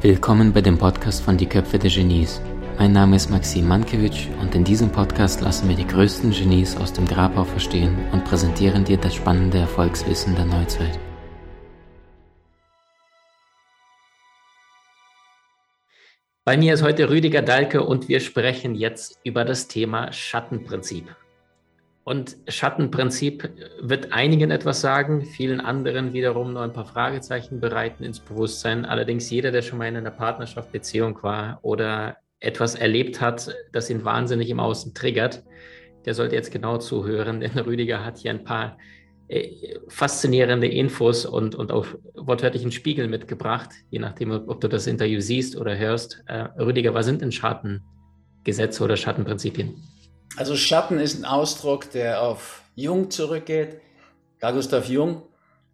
[0.00, 2.40] Willkommen bei dem Podcast von Die Köpfe der Genies.
[2.78, 6.94] Mein Name ist Maxim Mankewitsch und in diesem Podcast lassen wir die größten Genies aus
[6.94, 10.98] dem Grabau verstehen und präsentieren dir das spannende Erfolgswissen der Neuzeit.
[16.44, 21.14] Bei mir ist heute Rüdiger Dahlke und wir sprechen jetzt über das Thema Schattenprinzip.
[22.04, 23.48] Und Schattenprinzip
[23.80, 28.84] wird einigen etwas sagen, vielen anderen wiederum noch ein paar Fragezeichen bereiten ins Bewusstsein.
[28.84, 33.88] Allerdings jeder, der schon mal in einer Partnerschaft, Beziehung war oder etwas erlebt hat, das
[33.88, 35.44] ihn wahnsinnig im Außen triggert,
[36.04, 38.78] der sollte jetzt genau zuhören, denn Rüdiger hat hier ein paar
[39.28, 45.20] äh, faszinierende Infos und, und auch wortwörtlichen Spiegel mitgebracht, je nachdem, ob du das Interview
[45.20, 46.24] siehst oder hörst.
[46.26, 49.74] Äh, Rüdiger, was sind denn Schattengesetze oder Schattenprinzipien?
[50.36, 53.80] Also Schatten ist ein Ausdruck, der auf Jung zurückgeht.
[54.40, 55.22] Carl Gustav Jung,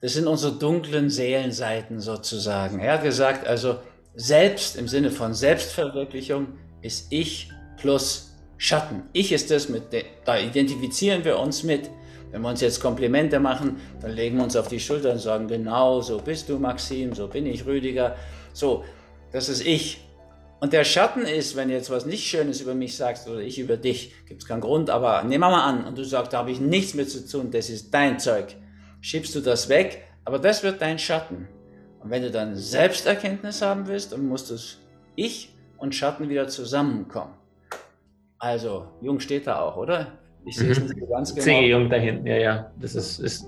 [0.01, 2.81] das sind unsere dunklen Seelenseiten sozusagen.
[2.81, 3.79] Er hat gesagt, also
[4.15, 6.49] selbst im Sinne von Selbstverwirklichung
[6.83, 9.05] ist Ich plus Schatten.
[9.13, 9.85] Ich ist das, mit
[10.25, 11.89] da identifizieren wir uns mit.
[12.31, 15.49] Wenn wir uns jetzt Komplimente machen, dann legen wir uns auf die Schulter und sagen,
[15.49, 18.17] genau, so bist du Maxim, so bin ich Rüdiger.
[18.53, 18.85] So,
[19.33, 20.08] das ist ich.
[20.61, 23.59] Und der Schatten ist, wenn du jetzt was nicht Schönes über mich sagst oder ich
[23.61, 26.39] über dich, gibt es keinen Grund, aber nehmen wir mal an und du sagst, da
[26.39, 28.57] habe ich nichts mit zu tun, das ist dein Zeug.
[29.01, 31.49] Schiebst du das weg, aber das wird dein Schatten.
[32.01, 34.79] Und wenn du dann Selbsterkenntnis haben willst, dann muss das
[35.15, 37.35] Ich und Schatten wieder zusammenkommen.
[38.39, 40.19] Also, Jung steht da auch, oder?
[40.45, 40.87] Ich sehe es mhm.
[40.87, 41.45] nicht ganz genau.
[41.45, 42.73] Sehe Jung da hinten, ja, ja.
[42.81, 43.47] Das ist, ist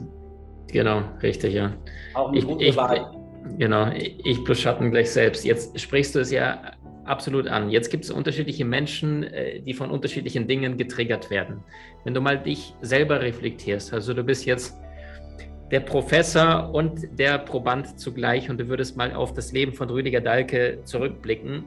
[0.68, 1.72] genau, richtig, ja.
[2.14, 3.16] Auch eine ich, gute ich, Wahl.
[3.58, 5.44] Genau, ich plus Schatten gleich selbst.
[5.44, 6.72] Jetzt sprichst du es ja
[7.10, 7.70] absolut an.
[7.70, 11.62] Jetzt gibt es unterschiedliche Menschen, äh, die von unterschiedlichen Dingen getriggert werden.
[12.04, 14.78] Wenn du mal dich selber reflektierst, also du bist jetzt
[15.70, 20.20] der Professor und der Proband zugleich und du würdest mal auf das Leben von Rüdiger
[20.20, 21.64] Dahlke zurückblicken,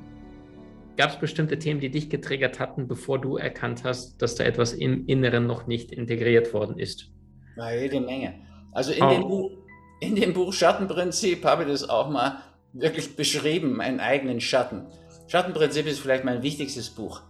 [0.98, 4.74] gab es bestimmte Themen, die dich getriggert hatten, bevor du erkannt hast, dass da etwas
[4.74, 7.12] im Inneren noch nicht integriert worden ist?
[7.56, 8.36] Na, jede Menge.
[8.72, 9.10] Also in, oh.
[9.10, 9.52] dem, Buch,
[10.00, 12.44] in dem Buch Schattenprinzip habe ich das auch mal
[12.74, 14.88] wirklich beschrieben, meinen eigenen Schatten.
[15.34, 17.24] Schattenprinzip ist vielleicht mein wichtigstes Buch.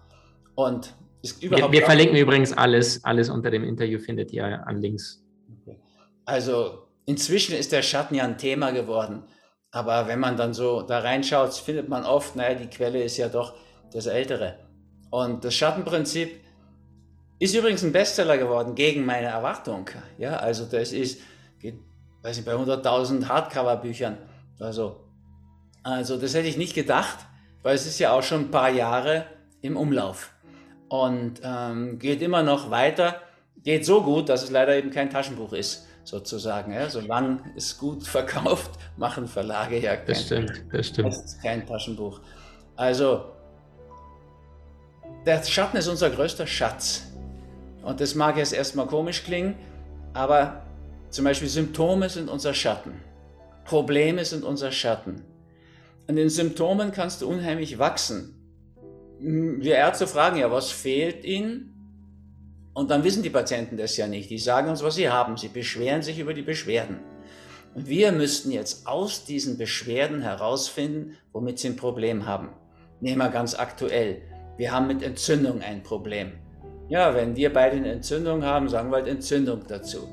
[0.56, 4.82] Und ist überhaupt wir, wir verlinken übrigens alles, alles unter dem Interview findet ihr an
[4.82, 5.24] Links.
[5.62, 5.80] Okay.
[6.26, 9.24] Also inzwischen ist der Schatten ja ein Thema geworden.
[9.72, 13.30] Aber wenn man dann so da reinschaut, findet man oft, naja, die Quelle ist ja
[13.30, 13.54] doch
[13.94, 14.60] das Ältere.
[15.10, 16.42] Und das Schattenprinzip
[17.40, 19.90] ist übrigens ein Bestseller geworden gegen meine Erwartung.
[20.18, 21.22] Ja, also das ist,
[21.58, 21.76] geht,
[22.22, 24.18] weiß ich, bei 100.000 Hardcover-Büchern.
[24.60, 25.06] Also,
[25.84, 27.28] also das hätte ich nicht gedacht
[27.64, 29.26] weil es ist ja auch schon ein paar Jahre
[29.62, 30.32] im Umlauf
[30.90, 33.22] und ähm, geht immer noch weiter.
[33.64, 36.74] Geht so gut, dass es leider eben kein Taschenbuch ist, sozusagen.
[36.74, 36.90] Ja?
[36.90, 41.16] Solange es gut verkauft, machen Verlage ja kein, das stimmt, das stimmt.
[41.42, 42.20] Kein Taschenbuch.
[42.76, 43.26] Also,
[45.26, 47.04] der Schatten ist unser größter Schatz.
[47.82, 49.56] Und das mag jetzt erstmal komisch klingen,
[50.14, 50.64] aber
[51.10, 53.02] zum Beispiel Symptome sind unser Schatten.
[53.66, 55.24] Probleme sind unser Schatten.
[56.08, 58.40] An den Symptomen kannst du unheimlich wachsen.
[59.20, 61.70] Wir Ärzte fragen ja, was fehlt ihnen?
[62.74, 64.30] Und dann wissen die Patienten das ja nicht.
[64.30, 65.38] Die sagen uns, was sie haben.
[65.38, 67.00] Sie beschweren sich über die Beschwerden.
[67.76, 72.50] Und wir müssten jetzt aus diesen Beschwerden herausfinden, womit sie ein Problem haben.
[73.00, 74.22] Nehmen wir ganz aktuell.
[74.58, 76.34] Wir haben mit Entzündung ein Problem.
[76.90, 80.10] Ja, wenn wir beide eine Entzündung haben, sagen wir halt Entzündung dazu.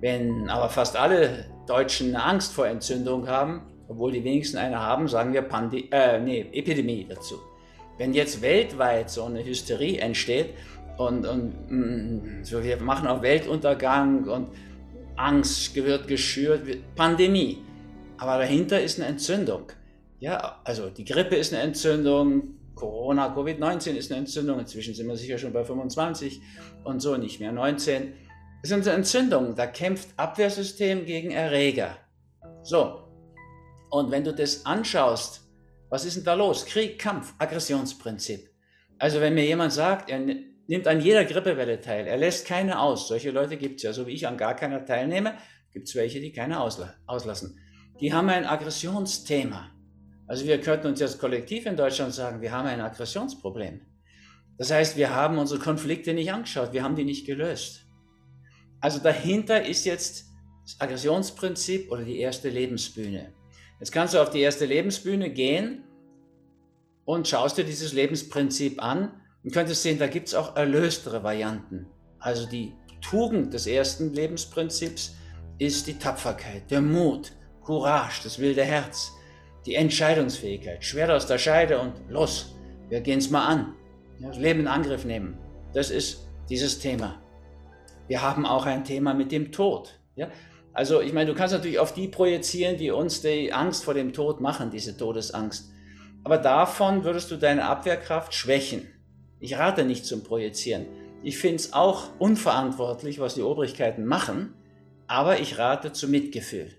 [0.00, 5.32] Wenn aber fast alle Deutschen Angst vor Entzündung haben, obwohl die wenigsten eine haben, sagen
[5.32, 7.40] wir Pandi äh, nee, Epidemie dazu.
[7.98, 10.54] Wenn jetzt weltweit so eine Hysterie entsteht
[10.96, 14.50] und, und mm, so wir machen auch Weltuntergang und
[15.16, 16.62] Angst wird geschürt,
[16.94, 17.58] Pandemie.
[18.16, 19.72] Aber dahinter ist eine Entzündung.
[20.20, 25.16] Ja, also die Grippe ist eine Entzündung, Corona, Covid-19 ist eine Entzündung, inzwischen sind wir
[25.16, 26.40] sicher schon bei 25
[26.84, 28.12] und so nicht mehr 19.
[28.62, 31.96] Es ist eine Entzündung, da kämpft Abwehrsystem gegen Erreger.
[32.62, 32.99] So,
[33.90, 35.42] und wenn du das anschaust,
[35.90, 36.64] was ist denn da los?
[36.64, 38.48] Krieg, Kampf, Aggressionsprinzip.
[38.98, 43.08] Also wenn mir jemand sagt, er nimmt an jeder Grippewelle teil, er lässt keine aus,
[43.08, 45.34] solche Leute gibt es ja, so wie ich an gar keiner teilnehme,
[45.72, 47.58] gibt es welche, die keine ausla auslassen.
[48.00, 49.70] Die haben ein Aggressionsthema.
[50.26, 53.80] Also wir könnten uns jetzt kollektiv in Deutschland sagen, wir haben ein Aggressionsproblem.
[54.58, 57.86] Das heißt, wir haben unsere Konflikte nicht angeschaut, wir haben die nicht gelöst.
[58.80, 60.26] Also dahinter ist jetzt
[60.64, 63.32] das Aggressionsprinzip oder die erste Lebensbühne.
[63.80, 65.84] Jetzt kannst du auf die erste Lebensbühne gehen
[67.06, 69.10] und schaust dir dieses Lebensprinzip an
[69.42, 71.86] und könntest sehen, da gibt es auch erlöstere Varianten.
[72.18, 75.16] Also die Tugend des ersten Lebensprinzips
[75.58, 77.32] ist die Tapferkeit, der Mut,
[77.62, 79.12] Courage, das wilde Herz,
[79.64, 80.84] die Entscheidungsfähigkeit.
[80.84, 82.54] Schwert aus der Scheide und los,
[82.90, 83.74] wir gehen es mal an.
[84.20, 85.38] Das Leben in Angriff nehmen.
[85.72, 87.22] Das ist dieses Thema.
[88.08, 89.98] Wir haben auch ein Thema mit dem Tod.
[90.16, 90.28] Ja?
[90.72, 94.12] Also ich meine, du kannst natürlich auf die projizieren, die uns die Angst vor dem
[94.12, 95.70] Tod machen, diese Todesangst.
[96.22, 98.86] Aber davon würdest du deine Abwehrkraft schwächen.
[99.40, 100.86] Ich rate nicht zum Projizieren.
[101.22, 104.54] Ich finde es auch unverantwortlich, was die Obrigkeiten machen,
[105.06, 106.70] aber ich rate zum Mitgefühl.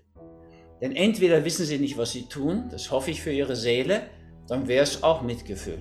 [0.80, 4.02] Denn entweder wissen sie nicht, was sie tun, das hoffe ich für ihre Seele,
[4.48, 5.80] dann wäre es auch Mitgefühl.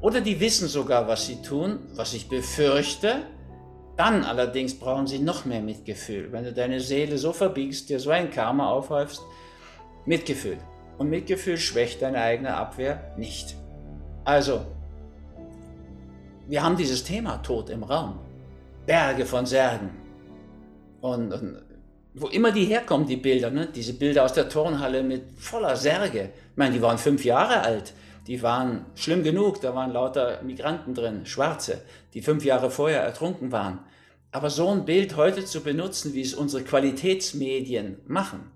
[0.00, 3.22] Oder die wissen sogar, was sie tun, was ich befürchte,
[3.96, 6.32] dann allerdings brauchen sie noch mehr Mitgefühl.
[6.32, 9.22] Wenn du deine Seele so verbiegst, dir so ein Karma aufhäufst,
[10.04, 10.58] Mitgefühl.
[10.98, 13.56] Und Mitgefühl schwächt deine eigene Abwehr nicht.
[14.24, 14.66] Also,
[16.48, 18.18] wir haben dieses Thema Tod im Raum.
[18.86, 19.90] Berge von Särgen.
[21.00, 21.62] Und, und
[22.14, 23.68] wo immer die herkommen, die Bilder, ne?
[23.74, 26.30] diese Bilder aus der Turnhalle mit voller Särge.
[26.50, 27.92] Ich meine, die waren fünf Jahre alt.
[28.26, 31.82] Die waren schlimm genug, da waren lauter Migranten drin, Schwarze,
[32.14, 33.80] die fünf Jahre vorher ertrunken waren.
[34.32, 38.50] Aber so ein Bild heute zu benutzen, wie es unsere Qualitätsmedien machen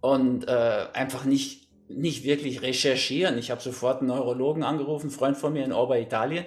[0.00, 3.38] und äh, einfach nicht, nicht wirklich recherchieren.
[3.38, 6.44] Ich habe sofort einen Neurologen angerufen, Freund von mir in Ober-Italien,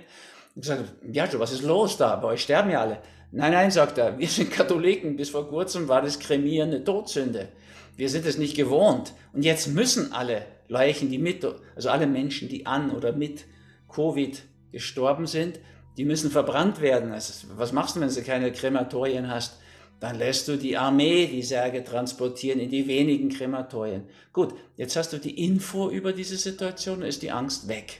[0.56, 2.15] und gesagt, ja, was ist los da?
[2.17, 3.01] Bei euch sterben ja alle.
[3.31, 5.15] Nein, nein, sagt er, wir sind Katholiken.
[5.15, 7.50] Bis vor kurzem war das Kremieren eine Todsünde.
[7.97, 9.13] Wir sind es nicht gewohnt.
[9.33, 11.45] Und jetzt müssen alle Leichen, die mit,
[11.75, 13.45] also alle Menschen, die an oder mit
[13.89, 14.41] Covid
[14.71, 15.59] gestorben sind,
[15.97, 17.12] die müssen verbrannt werden.
[17.12, 19.59] Also, was machst du, wenn du keine Krematorien hast?
[20.00, 24.03] Dann lässt du die Armee die Särge transportieren in die wenigen Krematorien.
[24.31, 28.00] Gut, jetzt hast du die Info über diese Situation, ist die Angst weg.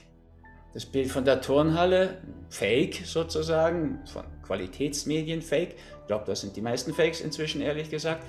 [0.72, 5.74] Das Bild von der Turnhalle, fake sozusagen, von Qualitätsmedien fake.
[6.00, 8.24] Ich glaube, das sind die meisten Fakes inzwischen, ehrlich gesagt.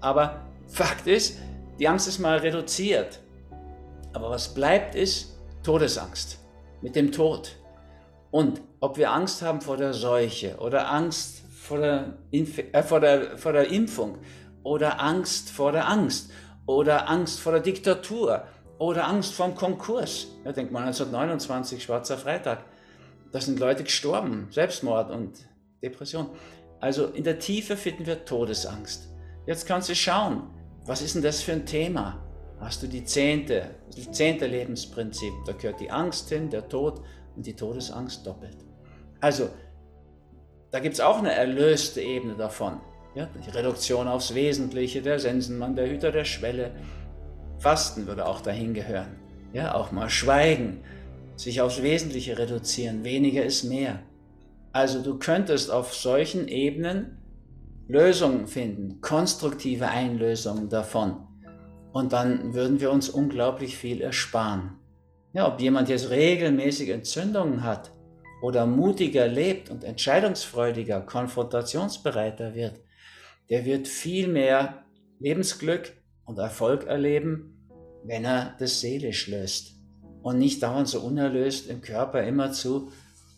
[0.00, 0.44] Aber
[0.74, 1.38] Fakt ist,
[1.78, 3.20] die Angst ist mal reduziert.
[4.12, 6.40] Aber was bleibt ist Todesangst
[6.82, 7.54] mit dem Tod.
[8.32, 12.98] Und ob wir Angst haben vor der Seuche oder Angst vor der, Inf äh, vor
[12.98, 14.18] der, vor der Impfung
[14.64, 16.32] oder Angst vor der Angst
[16.66, 18.42] oder Angst vor der Diktatur
[18.78, 20.26] oder Angst vor dem Konkurs.
[20.44, 22.64] Ja, denkt man 1929, Schwarzer Freitag.
[23.30, 25.38] Da sind Leute gestorben, Selbstmord und
[25.80, 26.30] Depression.
[26.80, 29.08] Also in der Tiefe finden wir Todesangst.
[29.46, 30.50] Jetzt kannst du schauen,
[30.86, 32.20] was ist denn das für ein Thema?
[32.60, 37.02] Hast du die zehnte, das zehnte Lebensprinzip, da gehört die Angst hin, der Tod
[37.36, 38.56] und die Todesangst doppelt.
[39.20, 39.48] Also,
[40.70, 42.80] da gibt es auch eine erlöste Ebene davon.
[43.14, 46.72] Ja, die Reduktion aufs Wesentliche, der Sensenmann, der Hüter der Schwelle,
[47.58, 49.16] Fasten würde auch dahin gehören.
[49.52, 50.82] Ja, auch mal schweigen,
[51.36, 54.00] sich aufs Wesentliche reduzieren, weniger ist mehr.
[54.72, 57.23] Also du könntest auf solchen Ebenen
[57.88, 61.26] Lösungen finden, konstruktive Einlösungen davon.
[61.92, 64.78] Und dann würden wir uns unglaublich viel ersparen.
[65.32, 67.92] Ja, ob jemand jetzt regelmäßig Entzündungen hat
[68.42, 72.80] oder mutiger lebt und entscheidungsfreudiger, konfrontationsbereiter wird,
[73.50, 74.84] der wird viel mehr
[75.18, 75.92] Lebensglück
[76.24, 77.68] und Erfolg erleben,
[78.04, 79.74] wenn er das seelisch löst
[80.22, 82.90] und nicht dauernd so unerlöst im Körper immerzu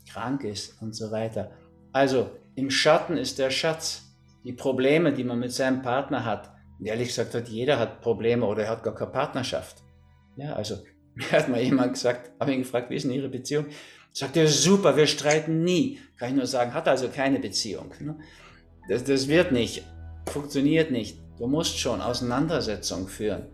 [0.08, 1.50] krank ist und so weiter.
[1.92, 4.05] Also im Schatten ist der Schatz.
[4.46, 8.46] Die Probleme, die man mit seinem Partner hat, und ehrlich gesagt hat jeder hat Probleme
[8.46, 9.82] oder er hat gar keine Partnerschaft.
[10.36, 10.76] Ja, also
[11.14, 13.66] mir hat mal jemand gesagt, habe ihn gefragt, wie ist denn Ihre Beziehung?
[14.12, 15.98] Sagt er, super, wir streiten nie.
[16.16, 17.92] Kann ich nur sagen, hat also keine Beziehung.
[17.98, 18.18] Ne?
[18.88, 19.82] Das, das wird nicht,
[20.30, 21.18] funktioniert nicht.
[21.38, 23.48] Du musst schon Auseinandersetzung führen.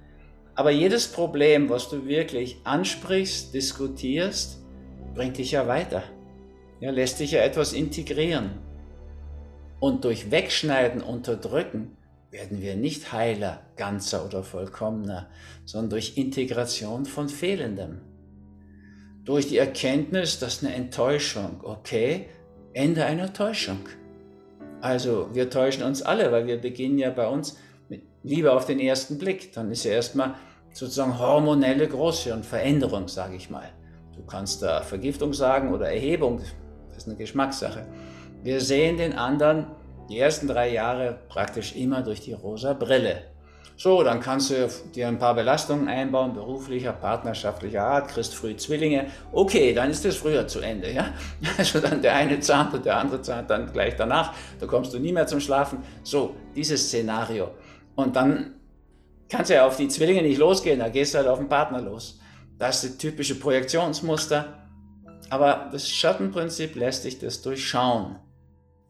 [0.54, 4.62] Aber jedes Problem, was du wirklich ansprichst, diskutierst,
[5.14, 6.02] bringt dich ja weiter.
[6.80, 8.60] Ja, lässt dich ja etwas integrieren.
[9.82, 11.96] Und durch Wegschneiden, Unterdrücken
[12.30, 15.28] werden wir nicht heiler, ganzer oder vollkommener,
[15.64, 17.98] sondern durch Integration von Fehlendem.
[19.24, 22.26] Durch die Erkenntnis, dass eine Enttäuschung, okay,
[22.72, 23.80] Ende einer Täuschung.
[24.80, 27.58] Also wir täuschen uns alle, weil wir beginnen ja bei uns
[28.22, 30.36] Liebe auf den ersten Blick, dann ist ja erstmal
[30.72, 33.68] sozusagen hormonelle Großhirnveränderung, sage ich mal.
[34.14, 36.40] Du kannst da Vergiftung sagen oder Erhebung,
[36.90, 37.84] das ist eine Geschmackssache.
[38.42, 39.66] Wir sehen den anderen
[40.08, 43.22] die ersten drei Jahre praktisch immer durch die rosa Brille.
[43.76, 49.06] So, dann kannst du dir ein paar Belastungen einbauen, beruflicher, partnerschaftlicher Art, kriegst früh Zwillinge.
[49.32, 51.14] Okay, dann ist das früher zu Ende, ja?
[51.58, 54.98] Also dann der eine zahnt und der andere zahnt dann gleich danach, da kommst du
[54.98, 55.78] nie mehr zum Schlafen.
[56.02, 57.50] So, dieses Szenario.
[57.94, 58.54] Und dann
[59.28, 61.80] kannst du ja auf die Zwillinge nicht losgehen, da gehst du halt auf den Partner
[61.80, 62.20] los.
[62.58, 64.68] Das ist das typische Projektionsmuster.
[65.30, 68.16] Aber das Schattenprinzip lässt dich das durchschauen.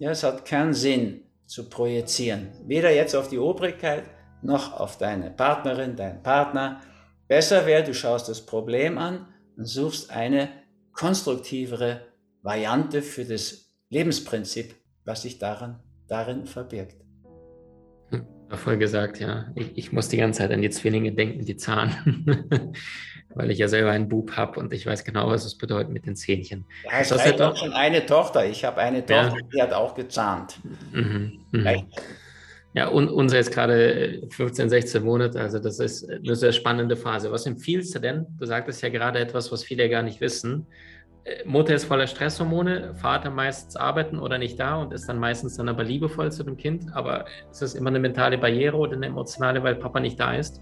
[0.02, 2.50] Ja, es hat keinen Sinn zu projizieren.
[2.66, 4.02] Weder jetzt auf die Obrigkeit
[4.42, 6.80] noch auf deine Partnerin, deinen Partner.
[7.28, 10.48] Besser wäre, du schaust das Problem an und suchst eine
[10.92, 12.00] konstruktivere
[12.42, 16.96] Variante für das Lebensprinzip, was sich daran, darin verbirgt.
[18.56, 19.46] Voll gesagt, ja.
[19.54, 22.48] Ich, ich, muss die ganze Zeit an die Zwillinge denken, die zahnen.
[23.34, 26.04] Weil ich ja selber einen Bub habe und ich weiß genau, was es bedeutet mit
[26.04, 26.66] den Zähnchen.
[26.84, 28.44] Ja, es hat auch schon eine Tochter.
[28.44, 29.48] Ich habe eine Tochter, ja.
[29.54, 30.58] die hat auch gezahnt.
[30.92, 31.40] Mhm.
[31.50, 31.86] Mhm.
[32.74, 37.30] Ja, und unser ist gerade 15, 16 Monate, also das ist eine sehr spannende Phase.
[37.30, 38.26] Was empfiehlst du denn?
[38.38, 40.66] Du sagtest ja gerade etwas, was viele gar nicht wissen.
[41.44, 45.68] Mutter ist voller Stresshormone, Vater meistens arbeiten oder nicht da und ist dann meistens dann
[45.68, 46.86] aber liebevoll zu dem Kind.
[46.94, 50.60] Aber ist das immer eine mentale Barriere oder eine emotionale, weil Papa nicht da ist?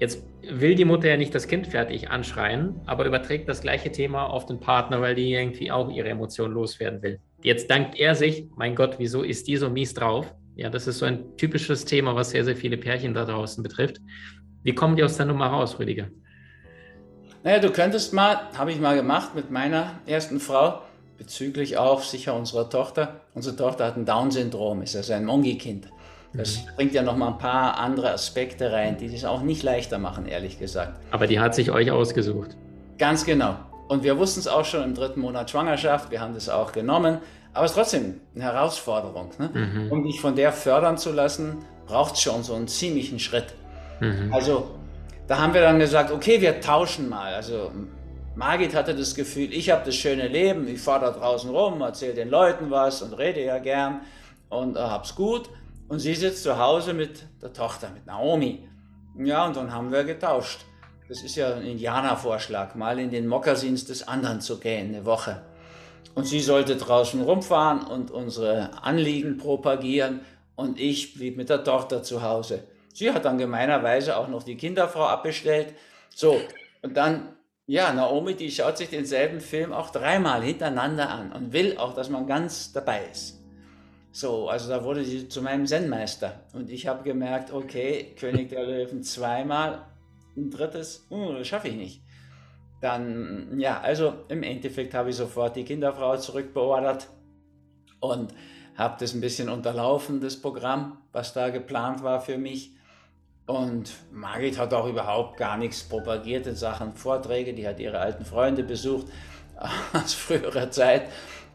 [0.00, 4.24] Jetzt will die Mutter ja nicht das Kind fertig anschreien, aber überträgt das gleiche Thema
[4.24, 7.20] auf den Partner, weil die irgendwie auch ihre Emotionen loswerden will.
[7.42, 10.34] Jetzt dankt er sich, mein Gott, wieso ist die so mies drauf?
[10.56, 14.00] Ja, das ist so ein typisches Thema, was sehr, sehr viele Pärchen da draußen betrifft.
[14.62, 16.08] Wie kommen die aus der Nummer raus, Rüdiger?
[17.44, 20.80] Naja, du könntest mal, habe ich mal gemacht mit meiner ersten Frau,
[21.18, 23.20] bezüglich auch sicher unserer Tochter.
[23.34, 25.88] Unsere Tochter hat ein Down-Syndrom, ist also ein Mongi-Kind.
[26.32, 26.60] Das mhm.
[26.76, 30.24] bringt ja noch mal ein paar andere Aspekte rein, die es auch nicht leichter machen,
[30.24, 30.98] ehrlich gesagt.
[31.10, 32.56] Aber die hat sich euch ausgesucht.
[32.96, 33.56] Ganz genau.
[33.88, 37.18] Und wir wussten es auch schon im dritten Monat Schwangerschaft, wir haben das auch genommen.
[37.52, 39.32] Aber es ist trotzdem eine Herausforderung.
[39.38, 39.50] Ne?
[39.52, 39.92] Mhm.
[39.92, 43.54] Um dich von der fördern zu lassen, braucht es schon so einen ziemlichen Schritt.
[44.00, 44.32] Mhm.
[44.32, 44.70] Also
[45.26, 47.34] da haben wir dann gesagt, okay, wir tauschen mal.
[47.34, 47.70] Also
[48.34, 52.14] Margit hatte das Gefühl, ich habe das schöne Leben, ich fahre da draußen rum, erzähle
[52.14, 54.00] den Leuten was und rede ja gern
[54.48, 55.48] und äh, hab's gut.
[55.88, 58.68] Und sie sitzt zu Hause mit der Tochter, mit Naomi.
[59.18, 60.60] Ja, und dann haben wir getauscht.
[61.08, 65.42] Das ist ja ein Indianervorschlag, mal in den Mokassins des anderen zu gehen, eine Woche.
[66.14, 70.20] Und sie sollte draußen rumfahren und unsere Anliegen propagieren
[70.56, 72.64] und ich blieb mit der Tochter zu Hause.
[72.94, 75.74] Sie hat dann gemeinerweise auch noch die Kinderfrau abbestellt.
[76.14, 76.40] So,
[76.80, 77.36] und dann,
[77.66, 82.08] ja, Naomi, die schaut sich denselben Film auch dreimal hintereinander an und will auch, dass
[82.08, 83.40] man ganz dabei ist.
[84.12, 86.44] So, also da wurde sie zu meinem Zen-Meister.
[86.52, 89.86] Und ich habe gemerkt, okay, König der Löwen zweimal,
[90.36, 92.02] ein drittes, uh, schaffe ich nicht.
[92.80, 97.08] Dann, ja, also im Endeffekt habe ich sofort die Kinderfrau zurückbeordert
[97.98, 98.32] und
[98.76, 102.76] habe das ein bisschen unterlaufen, das Programm, was da geplant war für mich.
[103.46, 107.52] Und Margit hat auch überhaupt gar nichts propagiert in Sachen Vorträge.
[107.52, 109.06] Die hat ihre alten Freunde besucht
[109.92, 111.04] aus früherer Zeit.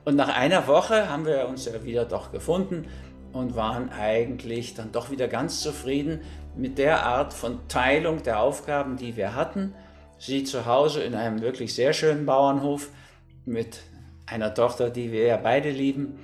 [0.05, 2.88] Und nach einer Woche haben wir uns ja wieder doch gefunden
[3.34, 6.22] und waren eigentlich dann doch wieder ganz zufrieden
[6.55, 9.74] mit der Art von Teilung der Aufgaben, die wir hatten
[10.19, 12.89] sie zu Hause in einem wirklich sehr schönen Bauernhof
[13.46, 13.79] mit
[14.25, 16.19] einer Tochter, die wir ja beide lieben,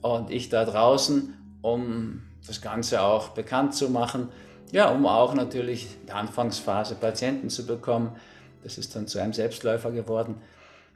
[0.00, 4.30] und ich da draußen, um das Ganze auch bekannt zu machen.
[4.72, 8.16] Ja, um auch natürlich in der Anfangsphase Patienten zu bekommen.
[8.62, 10.36] Das ist dann zu einem Selbstläufer geworden.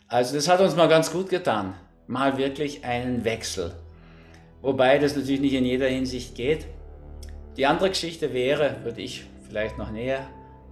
[0.09, 1.75] Also das hat uns mal ganz gut getan.
[2.07, 3.73] Mal wirklich einen Wechsel.
[4.63, 6.67] Wobei das natürlich nicht in jeder Hinsicht geht.
[7.57, 10.27] Die andere Geschichte wäre, würde ich vielleicht noch näher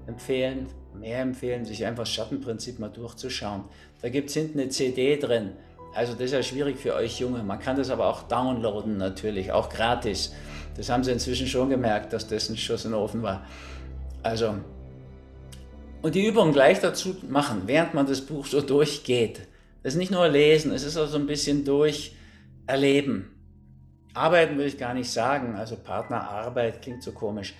[0.06, 3.64] empfehlen, mehr empfehlen, sich einfach das Schattenprinzip mal durchzuschauen.
[4.00, 5.52] Da gibt es hinten eine CD drin.
[5.94, 7.42] Also das ist ja schwierig für euch Junge.
[7.42, 10.34] Man kann das aber auch downloaden natürlich, auch gratis.
[10.76, 13.46] Das haben sie inzwischen schon gemerkt, dass das ein Schuss in den Ofen war.
[14.22, 14.56] Also,
[16.02, 19.46] und die Übung gleich dazu machen, während man das Buch so durchgeht.
[19.82, 23.30] Das ist nicht nur lesen, es ist auch so ein bisschen durcherleben.
[24.14, 27.54] Arbeiten würde ich gar nicht sagen, also Partnerarbeit klingt so komisch.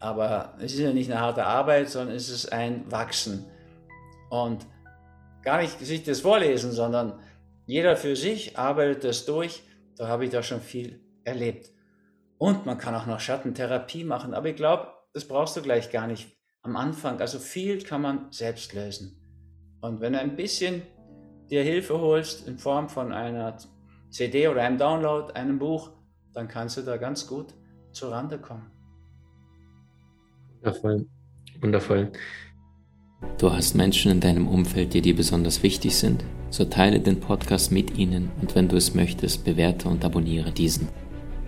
[0.00, 3.44] Aber es ist ja nicht eine harte Arbeit, sondern es ist ein Wachsen.
[4.28, 4.66] Und
[5.42, 7.14] gar nicht sich das vorlesen, sondern
[7.66, 9.62] jeder für sich arbeitet das durch.
[9.96, 11.70] Da habe ich da schon viel erlebt.
[12.44, 16.06] Und man kann auch noch Schattentherapie machen, aber ich glaube, das brauchst du gleich gar
[16.06, 17.18] nicht am Anfang.
[17.18, 19.16] Also viel kann man selbst lösen.
[19.80, 20.82] Und wenn du ein bisschen
[21.48, 23.56] dir Hilfe holst in Form von einer
[24.10, 25.92] CD oder einem Download, einem Buch,
[26.34, 27.54] dann kannst du da ganz gut
[27.92, 28.70] zur Rande kommen.
[30.60, 31.06] Wundervoll.
[31.62, 32.12] Wundervoll.
[33.38, 36.22] Du hast Menschen in deinem Umfeld, die dir besonders wichtig sind?
[36.50, 40.88] So teile den Podcast mit ihnen und wenn du es möchtest, bewerte und abonniere diesen.